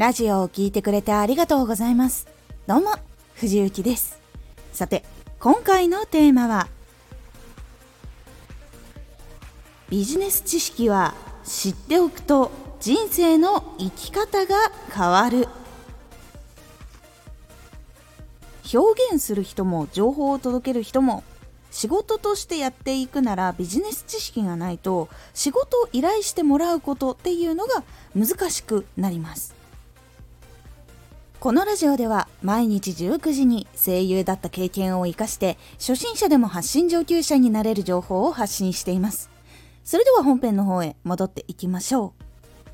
[0.00, 2.26] ラジオを聴いてくれてありがとうございます。
[2.66, 2.92] どうも、
[3.34, 4.18] 藤幸です。
[4.72, 5.04] さて、
[5.38, 6.68] 今回のテーマは、
[9.90, 11.12] ビジネス知識は
[11.44, 12.50] 知っておくと
[12.80, 14.56] 人生の生き方が
[14.90, 15.48] 変わる。
[18.72, 21.24] 表現する人も情報を届ける人も
[21.70, 27.82] 仕事としてやっていくならビジネス知識がないと仕事を依頼してもらうことっていうのが
[28.16, 29.59] 難しくなります
[31.40, 39.30] このラジオでは毎日19時に声優だった経験を生かして初心者でも発信上級者になれる情報を発信しています。
[39.82, 42.12] それでは本編の方へ戻っていきましょ
[42.68, 42.70] う。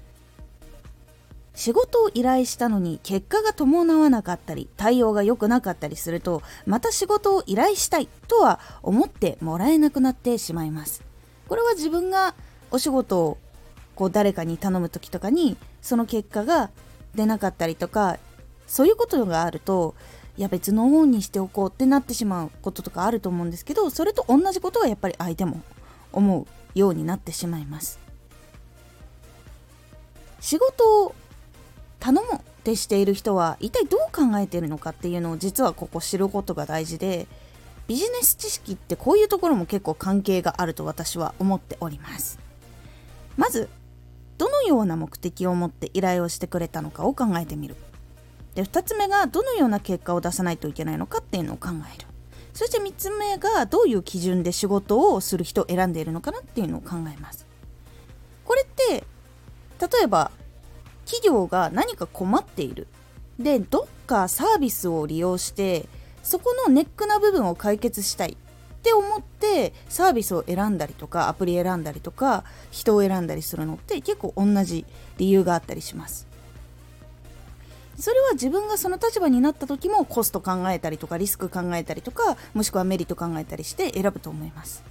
[1.54, 11.04] 仕事を依頼したのに結果が伴わなかったり対応が良くなかったりするとまた仕事を依頼したいとは思ってもらえなくなってしまいます。
[11.46, 12.34] これは自分が
[12.72, 13.38] お仕事を
[13.94, 16.70] こう誰かに頼む時とかにその結果が
[17.14, 18.18] 出なかったりとか
[18.66, 19.94] そういうことがあると
[20.36, 25.62] いや別の方にしておこうってなってしまうこととかあると思うんですけどそれと同じことがやっぱり相手も
[26.12, 27.98] 思うようになってしまいます。
[30.40, 31.14] 仕事を
[31.98, 37.26] 頼もうってしている人は一体どう考えているのかっていうのを実はここ知ることが大事で
[37.86, 42.38] ビジネス知識ってこういうところも結構関係があると私は思っております。
[43.36, 43.68] まず
[44.38, 47.76] どのような目的を持って依頼をしてくれたのかを考えてみる。
[48.56, 52.06] で2つ目がどのような結果を出さないといけないのかっていうのを考える。
[52.54, 57.46] そして3つ目がどういう基準で仕事をする人を選んでいるのかなっていうのを考えます。
[58.46, 59.04] これって
[59.78, 60.30] 例えば
[61.04, 62.88] 企業が何か困っている。
[63.38, 65.86] でどっかサービスを利用して
[66.22, 68.32] そこのネックな部分を解決したい。
[68.32, 74.86] って思ってサービスを選んだりとかアプリ選んだりとか人を選んだりするのって結構同じ
[75.18, 76.26] 理由があったりします。
[77.98, 84.84] それは自分がその立場になった時もコスト考えたりとかリスク考えたりとかもしくはメリット考えたりして選ぶと思います。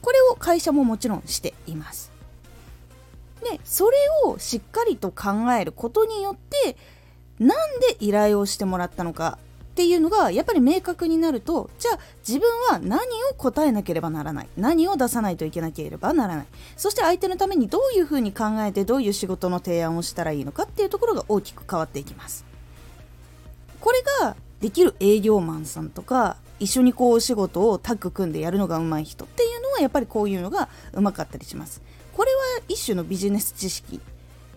[0.00, 2.10] これを会社ももちろんしています。
[3.42, 6.76] でそれをしっかりと考えることによって
[7.38, 9.38] なんで依頼をしてもらったのか
[9.78, 12.98] っていうのがやっぱり明確になるとじゃあ自分は何
[13.30, 14.48] を答えなければならない。
[14.56, 16.46] 何を出さないといけなければならない。
[16.76, 22.44] そして相手のためにどういうふうに考えてどういう仕事の提案をしたらいいのかっていうところが大きく変わっていきます。
[23.80, 31.80] これができる営業マンさんとか一緒にこうお仕事をタッグ組んでやるのが上手い人っていうのはやっぱりこういうのがうまかったりします。
[32.16, 34.00] これは一種のビジネス知識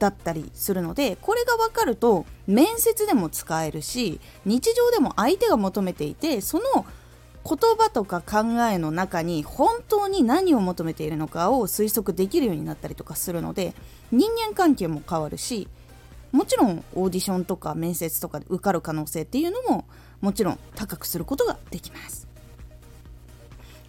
[0.01, 6.87] だったりするのでこれが分かると面接でも使えるし日常でも相手が求めていてその
[7.43, 13.75] 言葉とか考えの中に本当に何を求めているのかを推測できるようになったりとかするので
[14.11, 15.67] 人間関係も変わるし
[16.31, 19.85] もちろんオーディションとか面接とかで受かる可能性っていうのも
[20.19, 22.27] もちろん高くすることができます。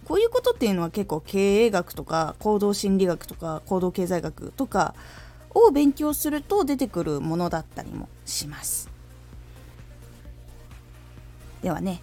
[0.05, 4.95] こういうことっていうのは結構経営学とか行動心理学とか行動経済学とか
[5.53, 8.89] を勉強すると出てくるものだったりもします。
[11.61, 12.01] ではね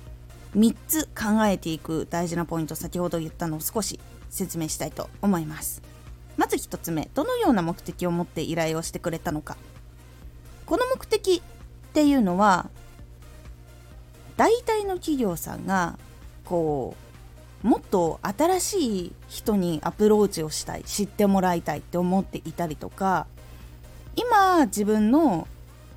[0.56, 4.00] 3つ考えていく大事なポイント先ほど言ったのを少し
[4.30, 5.82] 説明したいと思います。
[6.36, 9.56] まず1つ目どのような目的を持って依頼をしてくれたのか。
[10.66, 12.70] この目的っていうのは
[14.36, 15.98] 大体の企業さんが
[16.44, 16.94] こ
[17.62, 23.26] うもっと新しい人にアプローチをしたい知ってもらいたいって思っていたりとか
[24.20, 25.48] 今自分の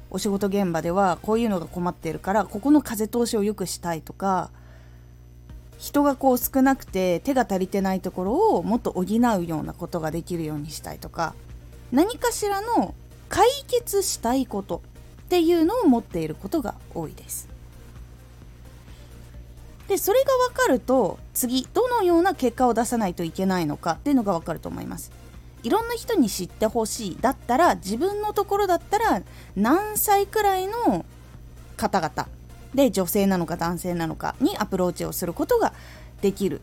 [0.09, 4.49] お仕事現場ではこういうのが困っているからここの風通しを良くしたいとか
[5.77, 9.05] 人がこう少なくて手が足りてないところをもっと補う
[9.45, 11.35] ようなことができるようにしたいとか
[11.91, 12.95] 何かしらの
[13.27, 14.81] 解決したいこと
[15.23, 17.49] っていうのを持っていることが多いです。
[19.87, 25.11] でそれが分かると次どのような結果を出さないといけないのかっていうのが分かると思います
[25.63, 29.21] いろんな人に知ってほしいだったら自分のところだったら
[29.55, 31.05] 何歳くらいの
[31.77, 32.27] 方々
[32.75, 35.73] で女性なのか男性なのかにアプローチをすることが
[36.21, 36.61] できる。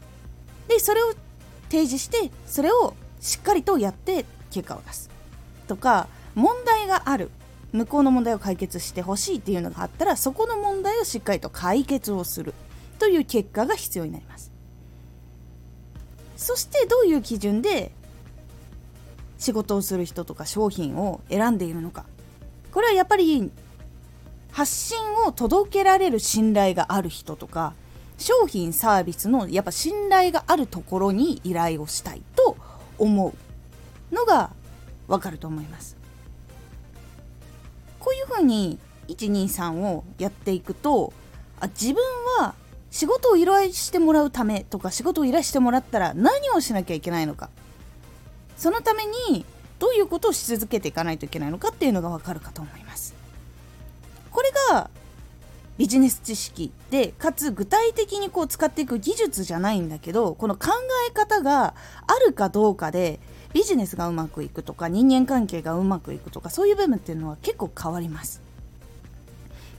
[0.68, 1.14] でそれを
[1.70, 5.10] 提示してそれをしっかりとやって結果を出す。
[5.66, 7.30] とか問題がある。
[7.72, 12.52] 向こうの問題を解決してほしいっていうのがあったらそこの問題をしっかりと解決をする。
[12.98, 14.50] という結果が必要になります。
[16.36, 17.92] そしてどういう基準で
[19.40, 22.04] 仕事をする人とか商品を選んでいるのか。
[22.72, 23.50] これはやっぱり
[24.52, 27.72] 発信を届けられる信頼がある人とか
[28.18, 32.56] 商品サービスのやっぱ信頼があるところに依頼をしたいと
[32.98, 33.34] 思
[34.12, 34.50] うのが
[35.08, 35.96] わかると思います。
[37.98, 38.78] こういう風に
[39.08, 41.12] 123をやっていくと
[41.60, 42.02] あ自分
[42.38, 42.54] は
[42.90, 47.48] 仕事を依頼してもらうためとか仕事を依頼してもらったら何をしなきゃいけないのか。
[48.60, 49.46] そのために
[49.78, 53.14] どういうことをし続けていかないといけないのかっていうのがわかるかと思います。
[54.30, 54.90] これが
[55.78, 60.72] ビジネス知識でかつ具体的にこう使っていく技術じゃないんだけどこの考
[61.08, 61.74] え方が
[62.06, 63.18] あるかどうかで
[63.54, 68.42] ビジネスがうまくいくとか人間関係がうまくいくとかそういう部分っていうのは結構変わります。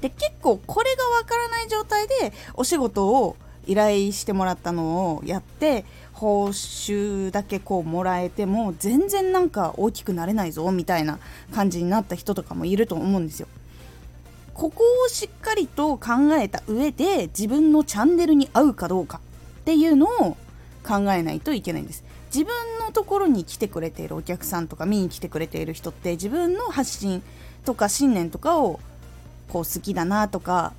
[0.01, 11.19] で結構これがわからない状態でお仕事を依頼してもらったのをやって報酬だけこうもらえても全然なんか大きくなれないぞみたいな
[11.53, 13.47] 感じになった人とかもいると思うんですよ。
[14.53, 19.19] ここをしっかりと考えた上で自分のチャンネルに合うかどうか
[19.61, 20.37] っていうのを
[20.83, 22.03] 考えないといけないんです。
[22.33, 27.21] 自分のところに来てくれているお客さんとか見に来てくれている人って自分の発信
[27.65, 28.79] とか信念とかを
[29.49, 30.73] こう好きだなとか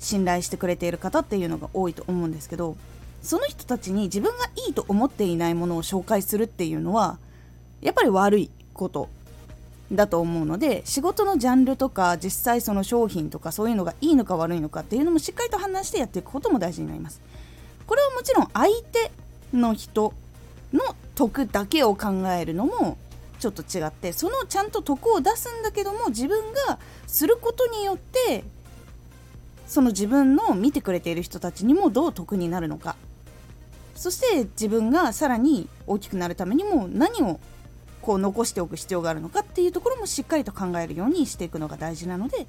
[0.00, 2.76] 信頼してくれている方っていうのが多いと思うんですけど
[3.22, 7.18] その人たちに自分がいいと思っていないものを紹介するっていうのは
[7.82, 9.08] やっぱり悪いこと
[9.92, 17.20] だと思うので仕事のジャンルとか実際その商品とかそういうのがいいのか悪いのかっていうのもしっかりと判断してやっていくことも大事になります。
[17.86, 19.10] これはもちろん相手
[19.52, 20.14] の人
[20.72, 22.96] の得だけを考えるのも
[23.40, 28.44] ちょっと違ってそのちゃんと得を出すんだけども自分がすることによって
[29.70, 32.96] その自分の見てくれている人たちにもどう得になるのか。
[33.94, 37.38] そして自分がさらに大きくなるためにも何を
[38.02, 42.46] こう残しておく必要があるのかっていうところもしっかりと考えるようにしていくのが大事なので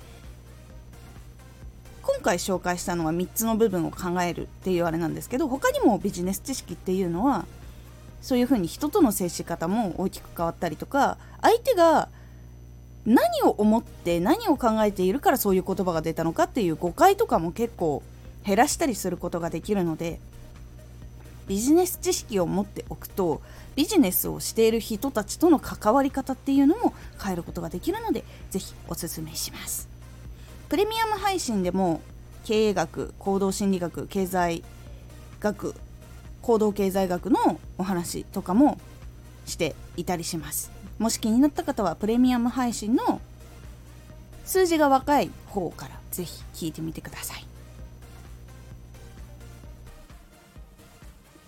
[2.01, 7.45] 今回紹介したのは3つの部分を考えるっていうあれなんですけど他にもビジネス知識っていうのは
[8.21, 12.07] そういうふうに人との接し方も大きく変わったりとか相手が
[13.05, 18.03] 何を思って何を考えているからそういう言葉が出たのかっていう誤解とかも結構
[18.45, 20.19] 減らしたりすることができるので
[21.47, 23.41] ビジネス知識を持っておくと
[23.75, 29.87] ビジネスをしている人たちとの関わり方っていうのも変えることができるのでぜひおすすめします。
[30.69, 32.01] プレミアム配信でも
[32.45, 34.63] 経営学行動心理学経済
[35.39, 35.75] 学
[36.41, 38.79] 行動経済学のお話とかも
[39.45, 40.71] していたりします。
[41.01, 43.21] もし気になった方はプレミアム配信の
[44.45, 47.45] 数字が若い方からぜひ聞いてみてください。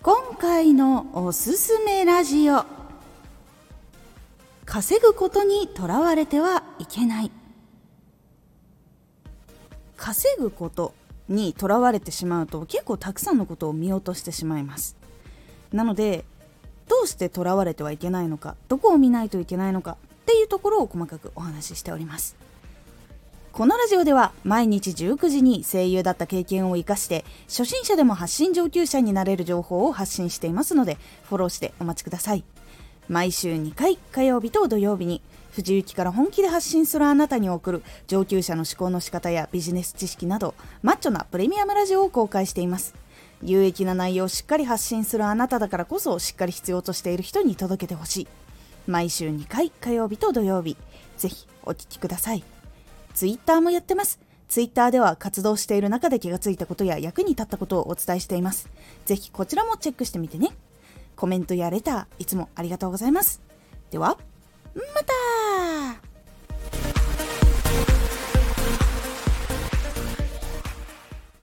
[0.02, 2.64] 今回のおすすめラジオ。
[4.64, 7.30] 稼ぐことにとらわれてはいけない。
[9.96, 10.94] 稼ぐこと
[11.28, 14.96] にとらわれてしまうと結構たくさんのことを見落としてしまいます。
[15.72, 16.24] なので
[16.88, 19.96] どうしてとらわれてはいけないのかどこを見ないといけないのかっ
[20.26, 22.36] ていうところを細かくお話ししております。
[23.52, 30.98] このラジオでは毎日19時に声優だった経験を生かして初心者でも発信上級者になれる情報を発信していますので
[31.28, 32.42] フォローしてお待ちください。
[33.08, 35.22] 毎週2回火曜日と土曜日に
[35.52, 43.03] 藤雪から本気で発信するあなたに送る上級者の思考の仕方やビジネス知識などマッチョなプレミアムラジオを公開しています。
[43.44, 48.28] 有益な内容をしっかり発信するあなただからこそしっかり必要としている人に届けてほしい。
[48.86, 50.76] 毎週2回火曜日と土曜日。
[51.18, 52.42] ぜひお聴きください。
[53.14, 54.18] ツイッターもやってます。
[54.48, 58.68] ツイッターでは活動している中で気がついたことや役に立ったことをお伝えしています。
[59.04, 60.50] ぜひこちらもチェックしてみてね。
[61.16, 63.40] コメントやレターいつもありがとうございます。
[63.90, 64.16] では
[64.74, 65.43] また